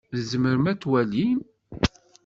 [0.11, 1.39] Tzemrem ad twalim?